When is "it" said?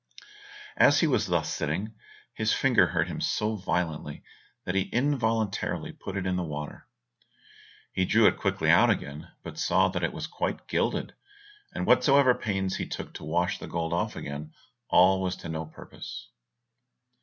6.17-6.25, 8.25-8.39, 10.03-10.11